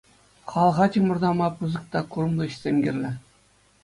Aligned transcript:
Халӑха 0.49 0.85
чӑмӑртама 0.91 1.47
пысӑк 1.59 1.83
та 1.95 1.99
курӑмлӑ 2.15 2.45
ӗҫсем 2.55 2.77
кирлӗ. 2.87 3.11